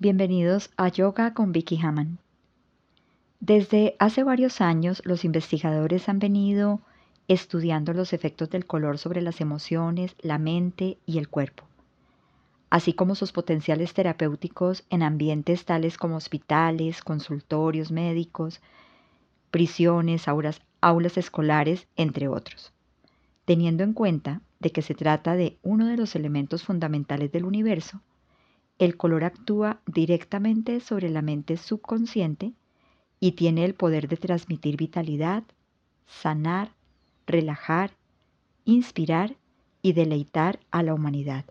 [0.00, 2.20] Bienvenidos a Yoga con Vicky Haman.
[3.40, 6.80] Desde hace varios años los investigadores han venido
[7.26, 11.64] estudiando los efectos del color sobre las emociones, la mente y el cuerpo,
[12.70, 18.60] así como sus potenciales terapéuticos en ambientes tales como hospitales, consultorios médicos,
[19.50, 20.60] prisiones, aulas,
[21.16, 22.72] escolares, entre otros,
[23.44, 28.00] teniendo en cuenta de que se trata de uno de los elementos fundamentales del universo,
[28.78, 32.54] el color actúa directamente sobre la mente subconsciente
[33.20, 35.42] y tiene el poder de transmitir vitalidad,
[36.06, 36.72] sanar,
[37.26, 37.92] relajar,
[38.64, 39.36] inspirar
[39.82, 41.44] y deleitar a la humanidad.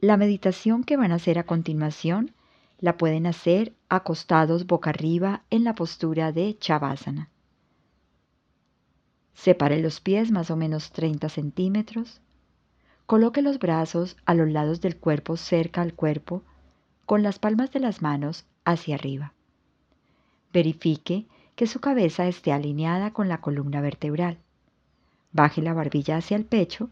[0.00, 2.32] La meditación que van a hacer a continuación
[2.80, 7.30] la pueden hacer acostados boca arriba en la postura de Chavasana.
[9.34, 12.20] Separe los pies más o menos 30 centímetros
[13.08, 16.42] Coloque los brazos a los lados del cuerpo cerca al cuerpo,
[17.06, 19.32] con las palmas de las manos hacia arriba.
[20.52, 21.24] Verifique
[21.56, 24.36] que su cabeza esté alineada con la columna vertebral.
[25.32, 26.90] Baje la barbilla hacia el pecho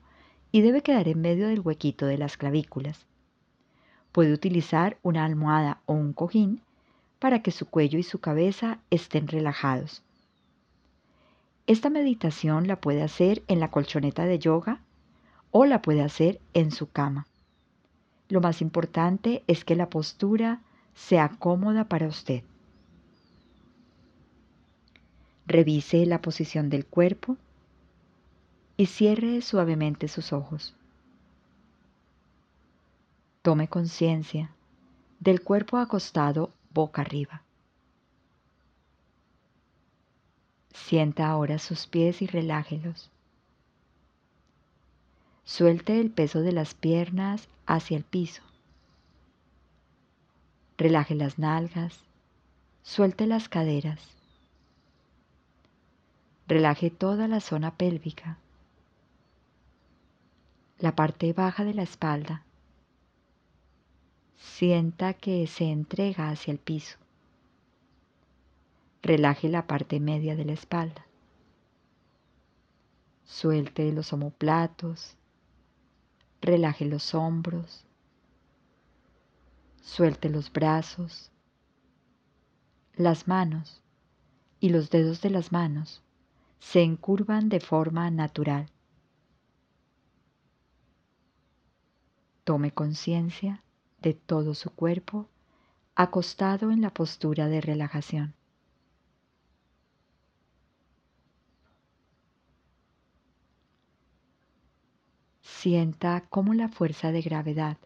[0.52, 3.04] y debe quedar en medio del huequito de las clavículas.
[4.10, 6.62] Puede utilizar una almohada o un cojín
[7.18, 10.02] para que su cuello y su cabeza estén relajados.
[11.66, 14.80] Esta meditación la puede hacer en la colchoneta de yoga
[15.50, 17.26] o la puede hacer en su cama.
[18.28, 20.62] Lo más importante es que la postura
[20.94, 22.42] sea cómoda para usted.
[25.46, 27.36] Revise la posición del cuerpo
[28.76, 30.74] y cierre suavemente sus ojos.
[33.42, 34.50] Tome conciencia
[35.20, 37.42] del cuerpo acostado boca arriba.
[40.72, 43.10] Sienta ahora sus pies y relájelos.
[45.46, 48.42] Suelte el peso de las piernas hacia el piso.
[50.76, 52.00] Relaje las nalgas.
[52.82, 54.00] Suelte las caderas.
[56.48, 58.38] Relaje toda la zona pélvica.
[60.80, 62.42] La parte baja de la espalda.
[64.36, 66.98] Sienta que se entrega hacia el piso.
[69.00, 71.06] Relaje la parte media de la espalda.
[73.24, 75.16] Suelte los omoplatos,
[76.40, 77.84] Relaje los hombros.
[79.80, 81.30] Suelte los brazos,
[82.94, 83.82] las manos
[84.58, 86.02] y los dedos de las manos
[86.58, 88.70] se encurvan de forma natural.
[92.44, 93.62] Tome conciencia
[94.00, 95.28] de todo su cuerpo
[95.94, 98.34] acostado en la postura de relajación.
[105.66, 107.76] Sienta cómo la fuerza de gravedad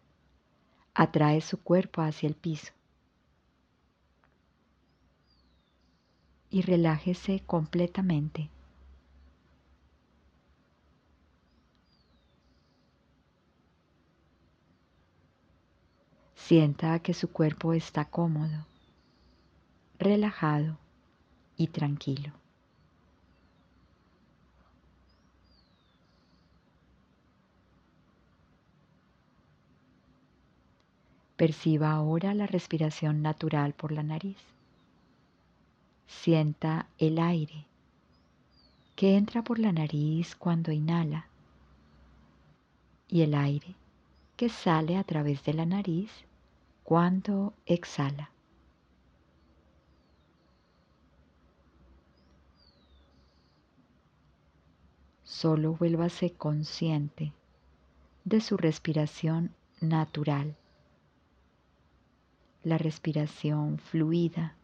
[0.93, 2.71] atrae su cuerpo hacia el piso.
[6.51, 8.51] Y relájese completamente.
[16.35, 18.67] Sienta que su cuerpo está cómodo,
[19.97, 20.77] relajado
[21.57, 22.31] y tranquilo.
[31.41, 34.37] Perciba ahora la respiración natural por la nariz.
[36.05, 37.65] Sienta el aire
[38.95, 41.25] que entra por la nariz cuando inhala
[43.07, 43.73] y el aire
[44.37, 46.11] que sale a través de la nariz
[46.83, 48.29] cuando exhala.
[55.23, 57.33] Solo vuélvase consciente
[58.25, 60.55] de su respiración natural
[62.63, 64.55] la respiración fluida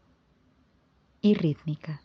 [1.22, 2.02] y rítmica.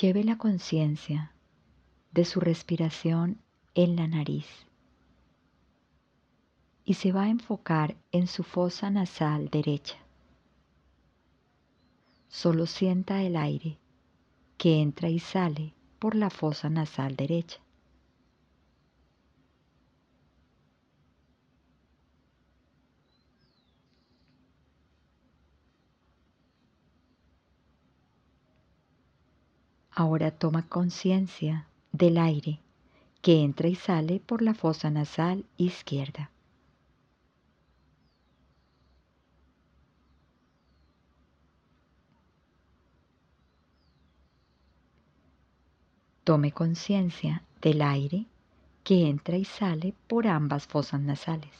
[0.00, 1.32] Lleve la conciencia
[2.10, 3.38] de su respiración
[3.74, 4.46] en la nariz
[6.84, 9.96] y se va a enfocar en su fosa nasal derecha.
[12.28, 13.78] Solo sienta el aire
[14.58, 17.63] que entra y sale por la fosa nasal derecha.
[29.96, 32.58] Ahora toma conciencia del aire
[33.22, 36.30] que entra y sale por la fosa nasal izquierda.
[46.24, 48.26] Tome conciencia del aire
[48.82, 51.52] que entra y sale por ambas fosas nasales.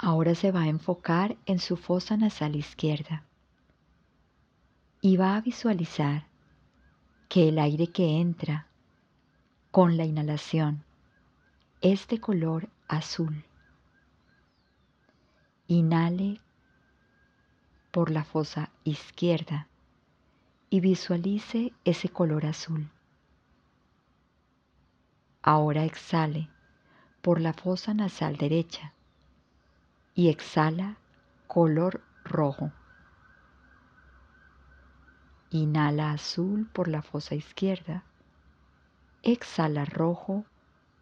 [0.00, 3.24] Ahora se va a enfocar en su fosa nasal izquierda
[5.00, 6.28] y va a visualizar
[7.28, 8.68] que el aire que entra
[9.72, 10.84] con la inhalación
[11.80, 13.44] es de color azul.
[15.66, 16.40] Inhale
[17.90, 19.66] por la fosa izquierda
[20.70, 22.88] y visualice ese color azul.
[25.42, 26.48] Ahora exhale
[27.20, 28.94] por la fosa nasal derecha
[30.18, 30.96] y exhala
[31.46, 32.72] color rojo.
[35.50, 38.02] Inhala azul por la fosa izquierda.
[39.22, 40.44] Exhala rojo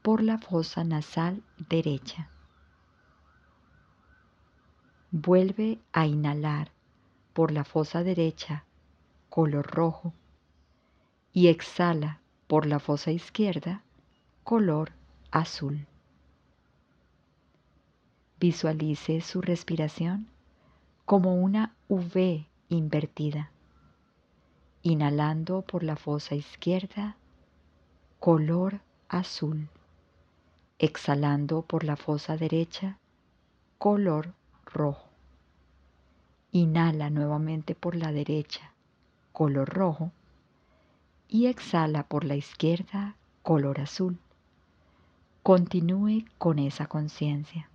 [0.02, 2.28] por la fosa nasal derecha.
[5.12, 6.72] Vuelve a inhalar
[7.32, 8.66] por la fosa derecha
[9.30, 10.12] color rojo
[11.32, 13.82] y exhala por la fosa izquierda
[14.44, 14.92] color
[15.30, 15.86] azul.
[18.38, 20.28] Visualice su respiración
[21.04, 23.50] como una V invertida
[24.86, 27.16] inhalando por la fosa izquierda,
[28.20, 29.68] color azul,
[30.78, 32.96] exhalando por la fosa derecha,
[33.78, 34.32] color
[34.64, 35.08] rojo.
[36.52, 38.74] Inhala nuevamente por la derecha,
[39.32, 40.12] color rojo,
[41.26, 44.20] y exhala por la izquierda, color azul.
[45.42, 47.68] Continúe con esa conciencia.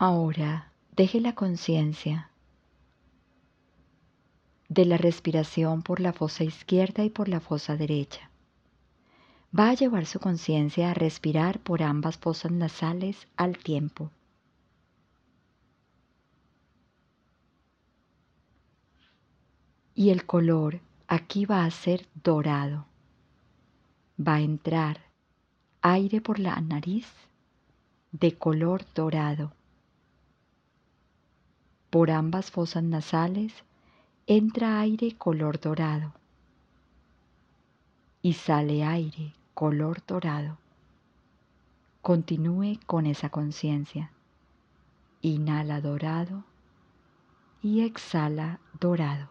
[0.00, 2.30] Ahora deje la conciencia
[4.68, 8.30] de la respiración por la fosa izquierda y por la fosa derecha.
[9.58, 14.12] Va a llevar su conciencia a respirar por ambas fosas nasales al tiempo.
[19.96, 20.78] Y el color
[21.08, 22.86] aquí va a ser dorado.
[24.16, 25.00] Va a entrar
[25.82, 27.08] aire por la nariz
[28.12, 29.57] de color dorado
[31.90, 33.52] por ambas fosas nasales
[34.26, 36.12] entra aire color dorado
[38.20, 40.58] y sale aire color dorado.
[42.02, 44.12] Continúe con esa conciencia.
[45.22, 46.44] Inhala dorado
[47.62, 49.30] y exhala dorado.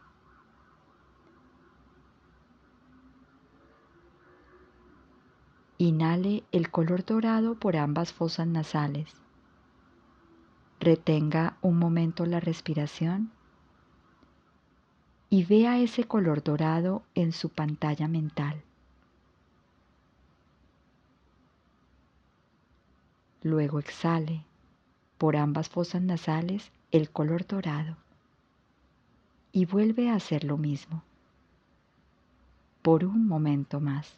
[5.78, 9.27] Inhale el color dorado por ambas fosas nasales.
[10.80, 13.32] Retenga un momento la respiración
[15.30, 18.62] y vea ese color dorado en su pantalla mental.
[23.44, 24.44] Luego exhale
[25.18, 27.98] por ambas fosas nasales el color dorado
[29.52, 31.04] y vuelve a hacer lo mismo
[32.82, 34.18] por un momento más.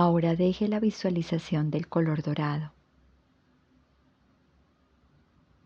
[0.00, 2.70] Ahora deje la visualización del color dorado.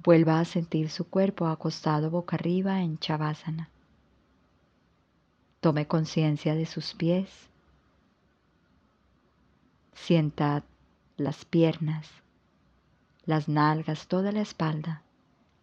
[0.02, 3.68] Vuelva a sentir su cuerpo acostado boca arriba en Chavasana.
[5.60, 7.28] Tome conciencia de sus pies.
[9.92, 10.64] Sienta
[11.18, 12.08] las piernas,
[13.26, 15.02] las nalgas, toda la espalda,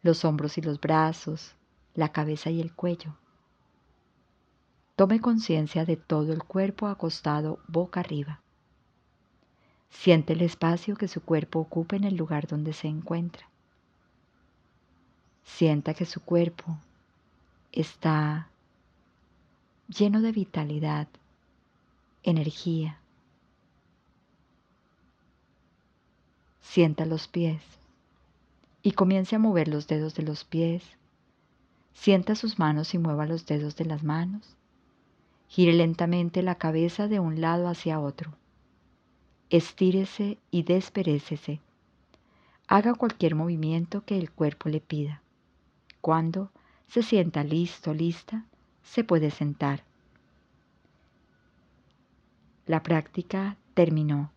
[0.04, 1.56] los hombros y los brazos,
[1.96, 3.16] la cabeza y el cuello.
[4.96, 8.44] Tome conciencia de todo el cuerpo acostado boca arriba.
[9.90, 13.50] Siente el espacio que su cuerpo ocupa en el lugar donde se encuentra.
[15.44, 16.78] Sienta que su cuerpo
[17.72, 18.50] está
[19.88, 21.08] lleno de vitalidad,
[22.24, 23.00] energía.
[26.62, 27.62] Sienta los pies
[28.84, 30.84] y comience a mover los dedos de los pies.
[31.94, 34.56] Sienta sus manos y mueva los dedos de las manos.
[35.50, 38.39] Gire lentamente la cabeza de un lado hacia otro.
[39.50, 41.60] Estírese y desperécese.
[42.68, 45.24] Haga cualquier movimiento que el cuerpo le pida.
[46.02, 46.52] Cuando
[46.88, 48.46] se sienta listo, lista,
[48.84, 49.84] se puede sentar.
[52.68, 54.32] La práctica terminó.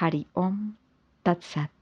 [0.00, 0.76] Hari Om
[1.22, 1.73] Tat Sat.